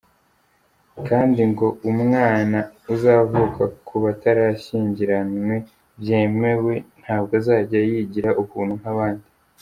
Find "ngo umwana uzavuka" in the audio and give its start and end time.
1.51-3.63